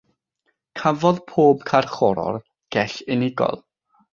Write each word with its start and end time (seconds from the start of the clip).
Cafodd 0.79 1.19
pob 1.33 1.61
carcharor 1.73 2.43
gell 2.77 2.99
unigol. 3.17 3.63